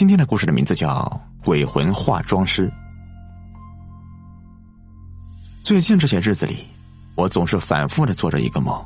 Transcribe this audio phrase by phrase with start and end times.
[0.00, 0.88] 今天的故事的名字叫
[1.44, 2.66] 《鬼魂化妆师》。
[5.62, 6.66] 最近这些日子里，
[7.16, 8.82] 我总是反复的做着一个梦，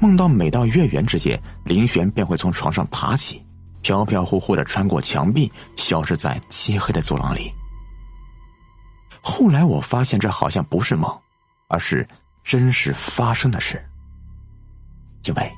[0.00, 3.40] 梦到每到月圆之夜，林璇便会从床上爬起，
[3.80, 7.54] 飘飘忽忽的穿过墙壁，消失在漆黑的走廊里。
[9.22, 11.08] 后来我发现，这好像不是梦，
[11.68, 12.04] 而是
[12.42, 13.80] 真实发生的事。
[15.26, 15.52] 因为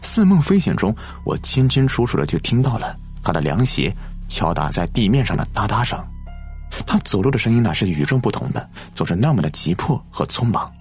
[0.00, 0.96] 似梦非醒中，
[1.26, 3.92] 我清清楚楚的就听到了他的凉鞋
[4.28, 5.98] 敲打在地面上的哒哒声。
[6.86, 10.72] 他走路的声音呢是与众不同的，总是那么的急迫和匆忙，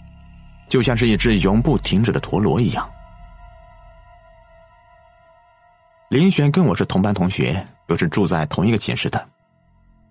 [0.67, 2.89] 就像是一只永不停止的陀螺一样。
[6.09, 9.27] 林璇跟我是同班同学，又是住在同一个寝室的，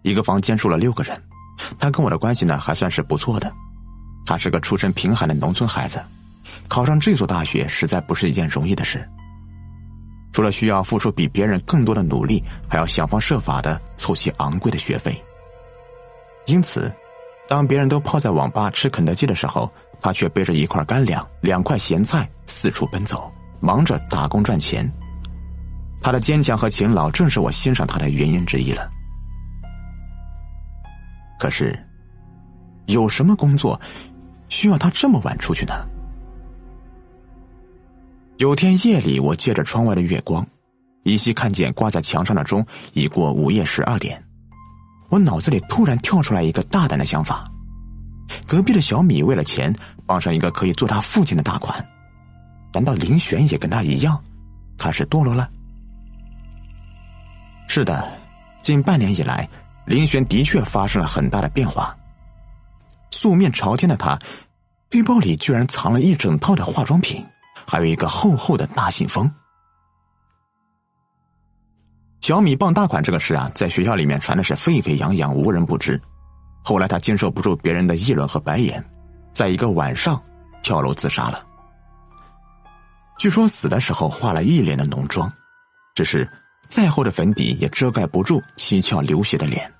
[0.02, 1.20] 一个房间住了六个人。
[1.78, 3.52] 他跟我的关系呢还算是不错的，
[4.24, 6.04] 他是个出身贫寒的农村孩子，
[6.68, 9.08] 考上这所大学实在不是一件容易的事。
[10.32, 15.14] 除了需要付出比别人更多的努力，还要想方设法的凑齐昂贵的学费。
[16.46, 16.92] 因此，
[17.46, 24.90] 当别人都泡在网吧吃肯德基的时候，他却背着一块干粮、两块咸菜四处奔走，忙着打工赚钱。
[26.00, 28.90] 他的坚强和勤劳，正是我欣赏他的原因之一了。
[31.38, 31.78] 可是，
[32.86, 33.80] 有什么工作
[34.48, 35.74] 需要他这么晚出去呢？
[38.42, 40.44] 有天夜里，我借着窗外的月光，
[41.04, 44.20] 依稀看见挂在墙上的钟已过午夜十二点。
[45.10, 47.44] 我脑子里突然跳出来一个大胆的想法：
[48.44, 49.72] 隔壁的小米为了钱
[50.06, 51.88] 傍上一个可以做他父亲的大款，
[52.74, 54.20] 难道林璇也跟他一样
[54.76, 55.48] 开始堕落了？
[57.68, 58.18] 是的，
[58.60, 59.48] 近半年以来。
[59.86, 61.96] 林璇的确发生了很大的变化。
[63.12, 64.18] 素面朝天的他，
[64.90, 67.24] 背包里居然藏了一整套的化妆品，
[67.66, 69.30] 还有一个厚厚的大信封。
[72.20, 76.00] 小米傍大款这个事啊，在学校里面传的是沸沸扬扬，无人不知。
[76.62, 78.84] 后来他经受不住别人的议论和白眼，
[79.32, 80.22] 在一个晚上
[80.62, 81.44] 跳楼自杀了。
[83.18, 85.32] 据说死的时候化了一脸的浓妆，
[85.94, 86.28] 只是。
[86.68, 89.70] 再厚的粉底也遮盖不住七窍流血的脸。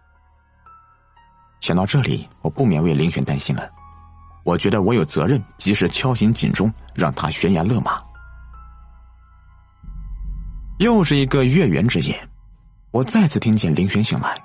[1.60, 3.70] 想到这里，我不免为林璇担心了。
[4.44, 8.00] 我觉得我有责任及时敲醒警钟，让他悬崖勒马。
[10.78, 12.16] 又是一个月圆之夜，
[12.90, 14.36] 我再次听见林璇醒来，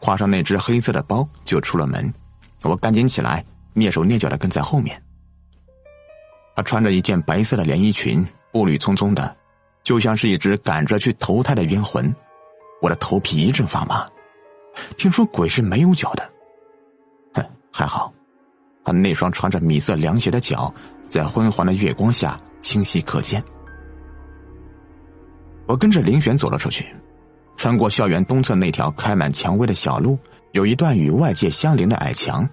[0.00, 2.12] 挎上那只黑色的包就出了门。
[2.62, 5.02] 我赶紧起来，蹑手蹑脚的跟在后面。
[6.54, 9.36] 他穿着一件白色的连衣裙，步履匆匆的。
[9.82, 12.14] 就像是一只赶着去投胎的冤魂，
[12.82, 14.06] 我的头皮一阵发麻。
[14.98, 16.30] 听说鬼是没有脚的，
[17.32, 18.12] 哼，还好，
[18.84, 20.72] 他那双穿着米色凉鞋的脚
[21.08, 23.42] 在昏黄的月光下清晰可见。
[25.66, 26.84] 我跟着林璇走了出去，
[27.56, 30.18] 穿过校园东侧那条开满蔷薇的小路，
[30.52, 32.48] 有一段与外界相邻的矮墙，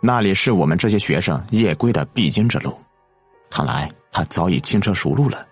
[0.00, 2.78] 那里是我们这些学生夜归的必经之路。
[3.50, 5.46] 看来他早已轻车熟路了。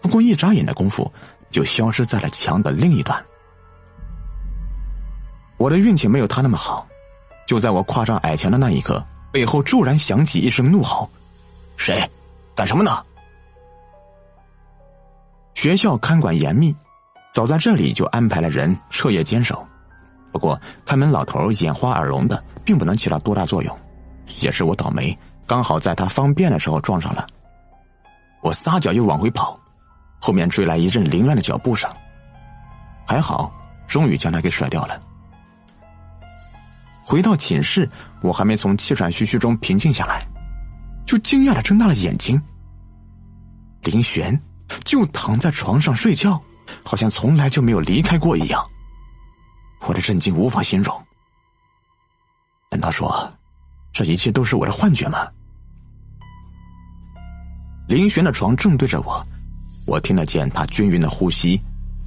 [0.00, 1.10] 不过一眨眼的功夫，
[1.50, 3.24] 就消失在了墙的另一端。
[5.56, 6.86] 我的运气没有他那么好，
[7.46, 11.08] 就在我跨上矮墙的那一刻，背后骤然响起一声怒吼
[11.76, 12.08] ：“谁？
[12.54, 13.04] 干什么呢？”
[15.54, 16.74] 学校看管严密，
[17.32, 19.66] 早在这里就安排了人彻夜坚守。
[20.32, 23.78] 不过看门老头眼花耳聋的，并不能起到多大作用。
[24.40, 25.16] 也是我倒霉，
[25.46, 27.26] 刚好在他方便的时候撞上了。
[28.42, 29.58] 我撒脚又往回跑。
[30.20, 31.90] 后面追来一阵凌乱的脚步声，
[33.06, 33.52] 还好，
[33.86, 34.98] 终于将他给甩掉了。
[37.04, 37.88] 回到寝室，
[38.22, 40.26] 我还没从气喘吁吁中平静下来，
[41.06, 42.40] 就惊讶的睁大了眼睛。
[43.82, 44.40] 林璇
[44.84, 46.40] 就躺在床上睡觉，
[46.82, 48.62] 好像从来就没有离开过一样。
[49.86, 50.98] 我的震惊无法形容。
[52.70, 53.30] 难道说，
[53.92, 55.28] 这一切都是我的幻觉吗？
[57.86, 59.24] 林璇的床正对着我。
[59.86, 61.60] 我听得见他均匀的呼吸，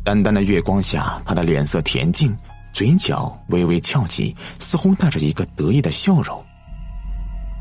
[0.03, 2.35] 淡淡的月光下，他的脸色恬静，
[2.77, 6.45] 嘴角微微翘起，似乎带着一个得意的笑容。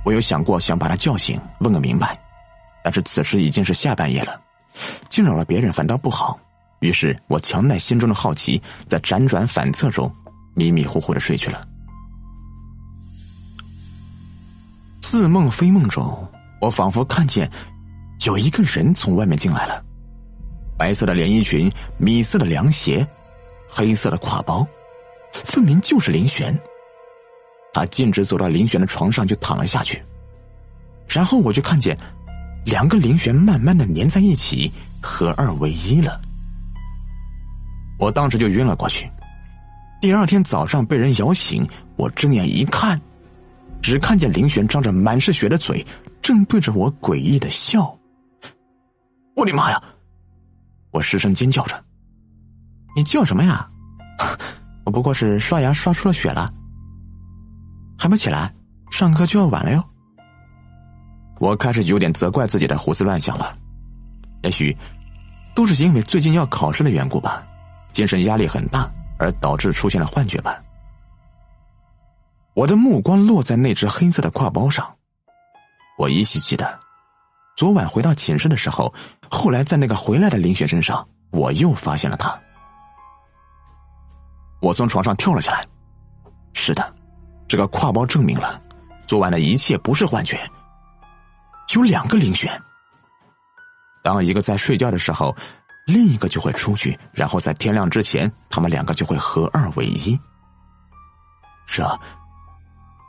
[0.04, 2.20] 我有想过想把他叫醒，问个明白，
[2.84, 4.38] 但是此时已经是下半夜了，
[5.08, 6.38] 惊扰了别人反倒不好。
[6.80, 10.14] 于是我强耐心中的好奇，在辗转反侧中，
[10.54, 11.66] 迷迷糊糊的睡去了。
[15.00, 16.30] 似梦非梦中，
[16.60, 17.50] 我仿佛看见
[18.26, 19.82] 有一个人从外面进来了。
[20.76, 23.08] 白色的连衣裙，米色的凉鞋，
[23.66, 24.66] 黑色的挎包，
[25.56, 26.54] 分明就是林璇。
[27.72, 30.02] 他径直走到林璇的床上，就躺了下去。
[31.08, 31.96] 然后我就看见，
[32.66, 34.70] 两个林璇慢慢的粘在一起，
[35.00, 36.20] 合二为一了。
[37.98, 39.10] 我当时就晕了过去。
[39.98, 41.66] 第二天早上被人摇醒，
[41.96, 43.00] 我睁眼一看，
[43.80, 45.82] 只看见林璇张着满是血的嘴，
[46.20, 47.98] 正对着我诡异的笑。
[49.34, 49.82] 我的妈呀！
[50.90, 51.82] 我失声尖叫着
[52.94, 53.70] ：“你叫什么呀？
[54.96, 56.48] 不过是刷牙刷出了血了，
[57.98, 58.50] 还不起来？
[58.90, 59.84] 上课就要晚了哟。”
[61.38, 63.54] 我开始有点责怪自己的胡思乱想了，
[64.42, 64.74] 也许
[65.54, 67.46] 都是因为最近要考试的缘故吧，
[67.92, 70.62] 精神压力很大，而导致出现了幻觉吧。
[72.54, 74.96] 我的目光落在那只黑色的挎包上，
[75.98, 76.80] 我依稀记得，
[77.54, 78.94] 昨晚回到寝室的时候，
[79.30, 82.34] 后来在那个回来的林雪身上，我又发现了他。
[84.60, 85.66] 我从床上跳了下来，
[86.54, 86.94] 是的，
[87.46, 88.60] 这个挎包证明了
[89.06, 90.38] 昨晚的一切不是幻觉。
[91.74, 92.50] 有两个林璇，
[94.02, 95.36] 当一个在睡觉的时候，
[95.86, 100.18] 另一个就会出去，然后在天亮之前，他们两个就会合二为一。
[101.66, 101.84] 这，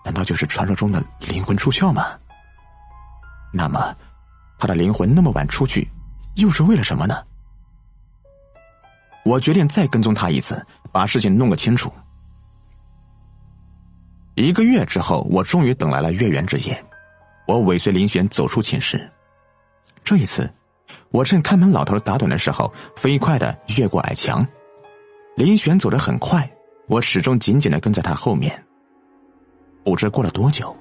[0.04, 2.06] 难道就是传说中的灵魂出窍吗？
[3.54, 3.96] 那么，
[4.60, 5.90] 他的灵魂那么晚出去，
[6.36, 7.24] 又是为了什么呢？
[9.28, 11.92] 我决定再跟踪他一次，把事情弄个清楚。
[14.36, 16.86] 一个月之后，我终于等来了月圆之夜。
[17.46, 19.12] 我尾随林璇走出寝室，
[20.02, 20.50] 这一次，
[21.12, 24.48] 我趁看门老头打盹的时候，飞快的越过矮墙。
[25.36, 26.50] 林璇走得很快，
[26.88, 28.64] 我始终紧紧的跟在他后面。
[29.84, 30.74] 不知过了多久，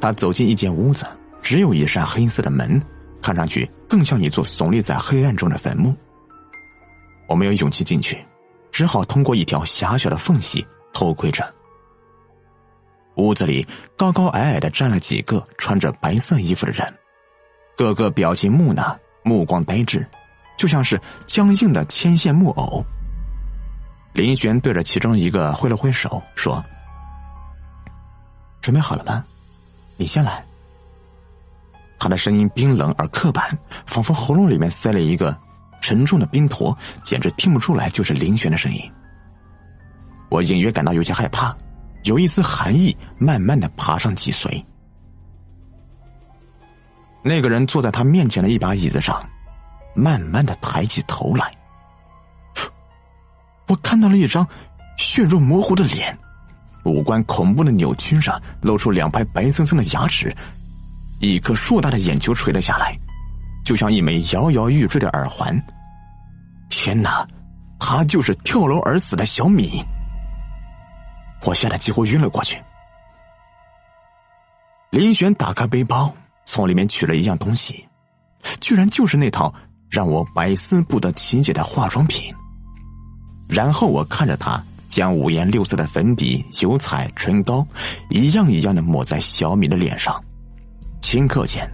[0.00, 1.06] 他走进一间屋子，
[1.40, 2.82] 只有一扇黑色的门，
[3.22, 5.94] 看上去更像一座耸立在黑暗中的坟墓。
[7.28, 8.26] 我没有勇气进去，
[8.72, 11.44] 只好通过一条狭小的缝隙偷窥着。
[13.16, 13.66] 屋子里
[13.96, 16.92] 高高矮矮的站了几个穿着白色衣服的人，
[17.76, 20.08] 个个表情木讷，目光呆滞，
[20.56, 22.82] 就像是僵硬的牵线木偶。
[24.14, 26.64] 林璇对着其中一个挥了挥手，说
[28.62, 29.24] ：“准备好了吗？
[29.96, 30.44] 你先来。”
[32.00, 35.36] 他的声音冰冷而刻板，仿佛喉咙里面塞了一个
[35.88, 38.78] 沉重的冰坨，简直听不出来就是林璇的声音。
[40.28, 41.56] 我隐约感到有些害怕。
[42.04, 44.62] 有一丝寒意慢慢的爬上脊髓。
[47.22, 49.26] 那个人坐在他面前的一把椅子上，
[49.94, 51.50] 慢慢的抬起头来。
[53.66, 54.46] 我看到了一张
[54.98, 56.16] 血肉模糊的脸，
[56.84, 60.34] 五官恐怖的扭曲上露出两排白森森的牙齿，
[61.20, 62.94] 一颗硕大的眼球垂了下来，
[63.64, 65.58] 就像一枚摇摇欲坠的耳环。
[66.88, 67.26] 天哪，
[67.78, 69.84] 他就是跳楼而死的小米。
[71.44, 72.58] 我吓得几乎晕了过去。
[74.88, 76.10] 林璇打开背包，
[76.46, 77.86] 从里面取了一样东西，
[78.62, 79.54] 居然就是那套
[79.90, 82.34] 让我百思不得其解的化妆品。
[83.46, 87.66] 然后我看着他将五颜六色的粉底、油彩、唇膏
[88.08, 90.18] 一样一样的抹在小米的脸上，
[91.02, 91.70] 顷刻间，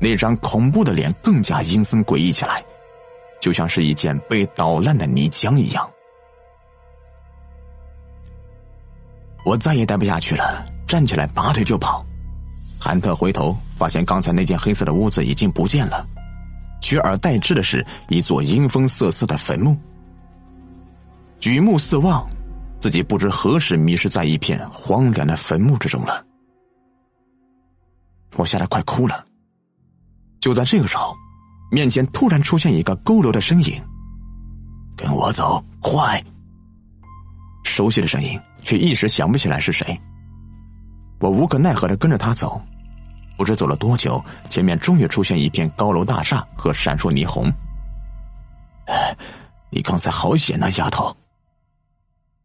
[0.00, 2.62] 那张恐怖的脸更加阴森诡异起来，
[3.42, 5.84] 就像是一件被捣烂的泥浆一样。
[9.44, 12.06] 我再也待不下去了，站起来拔腿就跑。
[12.80, 16.06] 韩特回头发现刚才那间黑色的屋子已经不见了，
[16.80, 19.76] 取而代之的是一座阴风瑟瑟的坟墓。
[21.40, 22.24] 举目四望，
[22.78, 26.24] 自己不知何时迷失在一片荒凉的坟墓之中了。
[28.36, 29.26] 我吓得快哭了。
[30.40, 31.16] 就在这个时候，
[31.72, 33.82] 面前突然出现一个佝偻的身影
[34.96, 36.22] ，“跟我走，快！”
[37.64, 38.40] 熟悉的声音。
[38.64, 40.00] 却一时想不起来是谁。
[41.18, 42.62] 我无可奈何的跟着他走，
[43.36, 47.52] 不知走了多久，前面终于出现一片高楼大厦和闪烁霓虹。
[49.68, 51.12] 你刚才好险呐，丫头！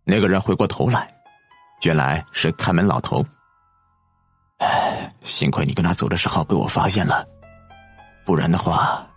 [0.03, 1.07] 那个人回过头来，
[1.83, 3.23] 原来是看门老头。
[4.57, 7.23] 哎，幸亏你跟他走的时候被我发现了，
[8.25, 9.07] 不然的话，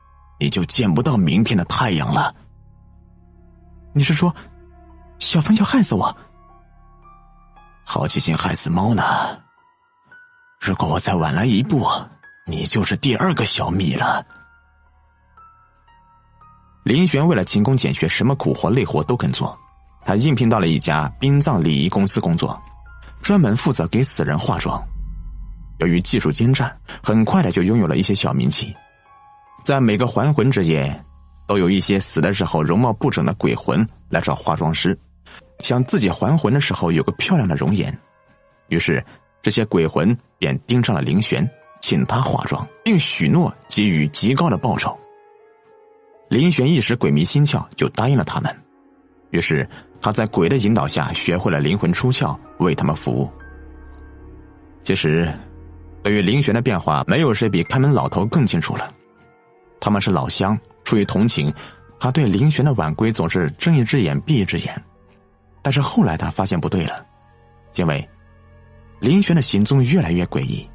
[0.41, 2.35] 你就见不到明天的太阳了。
[3.93, 4.35] 你是说，
[5.19, 6.17] 小芬要害死我？
[7.85, 9.03] 好奇心害死猫呢。
[10.59, 11.87] 如果我再晚来一步，
[12.47, 14.25] 你就是第二个小米了。
[16.85, 19.57] 林璇为了勤工俭学，什么苦活累活都肯做。
[20.07, 22.59] 他应聘到了一家殡葬礼仪公司工作，
[23.21, 24.83] 专门负责给死人化妆。
[25.81, 28.75] 由于技术精湛，很快的就拥有了一些小名气。
[29.65, 31.05] 在每个还魂之夜，
[31.47, 34.99] 都有一些死的时候容貌不整的鬼魂来找化妆师。
[35.61, 37.97] 想自己还魂的时候有个漂亮的容颜，
[38.69, 39.05] 于是
[39.43, 41.49] 这些鬼魂便盯上了林璇，
[41.81, 44.99] 请他化妆，并许诺给予极高的报酬。
[46.29, 48.55] 林璇一时鬼迷心窍，就答应了他们。
[49.31, 49.69] 于是
[50.01, 53.31] 他在鬼的引导下学会了灵魂出窍，为他们服务。
[54.83, 55.31] 其实，
[56.03, 58.91] 对于林璇的变化，没有谁比看门老头更清楚了。
[59.81, 61.53] 他们是老乡，出于同情，
[61.99, 64.85] 他对林璇的晚归总是睁一只眼闭一只眼。
[65.63, 67.05] 但是后来他发现不对了，
[67.75, 68.09] 因为
[68.99, 70.69] 林璇的行踪越来越诡异。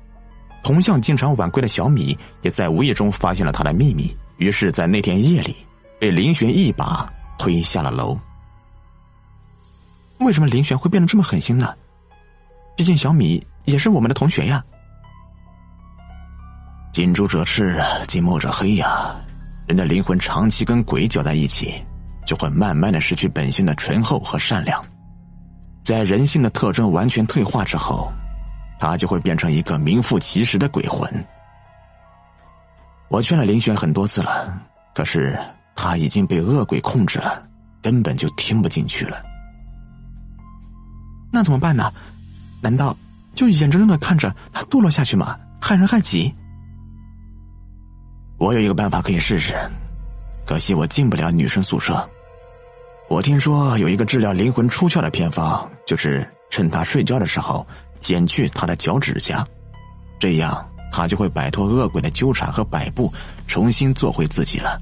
[0.64, 5.56] 同向经常晚归的小米也在无意中发现了他的秘密，于是，在那天夜里，
[6.00, 7.08] 被林璇一把
[7.38, 8.18] 推下了楼。
[10.20, 11.76] 为什么林璇会变得这么狠心呢？
[12.76, 14.64] 毕竟小米也是我们的同学呀。
[16.96, 19.14] 近朱者赤，近墨者黑呀。
[19.68, 21.84] 人的灵魂长期跟鬼搅在一起，
[22.26, 24.82] 就会慢慢的失去本性的醇厚和善良，
[25.84, 28.10] 在人性的特征完全退化之后。
[28.80, 31.12] 他就会变成一个名副其实的鬼魂。
[33.10, 34.58] 我劝了林轩很多次了，
[34.94, 35.38] 可是
[35.76, 37.46] 他已经被恶鬼控制了，
[37.82, 39.22] 根本就听不进去了。
[41.30, 41.92] 那怎么办呢？
[42.62, 42.98] 难道
[43.36, 45.38] 就眼睁睁的看着他堕落下去吗？
[45.60, 46.34] 害人害己？
[48.38, 49.54] 我有一个办法可以试试，
[50.46, 52.08] 可惜我进不了女生宿舍。
[53.08, 57.66] 我听说有一个治疗灵魂出窍的偏方，就是趁她睡觉的时候。
[57.98, 59.48] 剪去她的脚趾甲，
[60.20, 63.12] 这样她就会摆脱恶鬼的纠缠和摆布，
[63.48, 64.80] 重新做回自己了。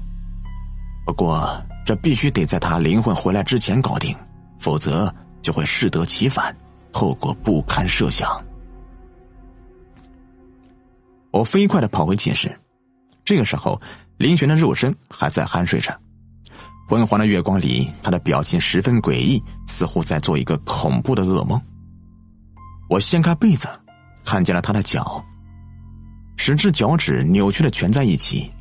[1.06, 1.56] 不过
[1.86, 4.14] 这必须得在她灵魂回来之前搞定，
[4.58, 6.54] 否则就会适得其反，
[6.92, 8.28] 后果不堪设想。
[11.30, 12.54] 我飞快的跑回寝室，
[13.24, 13.80] 这个时候
[14.18, 15.98] 林璇的肉身还在酣睡着，
[16.88, 21.60] 昏黄的月光里，他的表情十分诡异，似乎在做一个恐怖的噩梦。
[22.90, 23.66] 我掀开被子，
[24.24, 25.24] 看见了他的脚，
[26.36, 28.52] 十只脚趾扭曲的蜷在一起，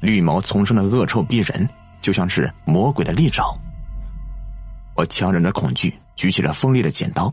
[0.00, 1.68] 绿毛丛生的恶臭逼人，
[2.00, 3.44] 就像是魔鬼的利爪。
[4.94, 7.32] 我强忍着恐惧，举起了锋利的剪刀。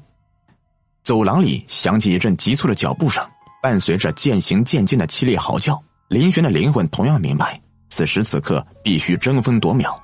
[1.03, 3.23] 走廊里响起一阵急促的脚步声，
[3.61, 5.81] 伴随着渐行渐近的凄厉嚎叫。
[6.09, 7.57] 林轩的灵魂同样明白，
[7.89, 9.95] 此时此刻必须争分夺秒，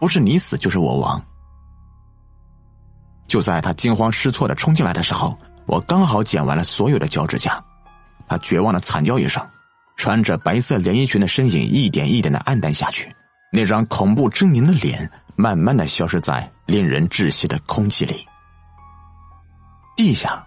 [0.00, 1.22] 不是你死就是我亡。
[3.26, 5.38] 就在他惊慌失措的冲进来的时候。
[5.66, 7.62] 我刚好剪完了所有的脚趾甲，
[8.26, 9.46] 他绝望的惨叫一声，
[9.96, 13.06] 穿着白色连衣裙的身影一点一点的暗淡下去，
[13.52, 18.26] 那张恐怖狰狞的脸慢慢的消失在令人窒息的空气里。
[19.94, 20.42] 地下，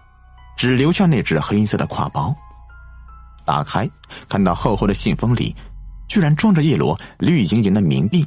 [0.56, 2.34] 只留下那只黑色的挎包。
[3.44, 3.88] 打开，
[4.28, 5.54] 看到厚厚的信封里，
[6.08, 8.26] 居然装着一摞绿莹莹的冥币。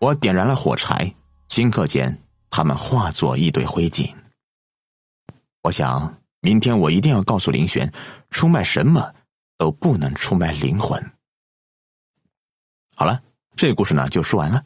[0.00, 1.14] 我点燃了火柴，
[1.48, 4.12] 顷刻间，它们化作一堆灰烬。
[5.62, 7.90] 我想，明天我一定要告诉林璇，
[8.30, 9.14] 出卖什么
[9.56, 11.12] 都不能出卖灵魂。
[12.94, 13.22] 好了，
[13.56, 14.62] 这个故事呢就说完了。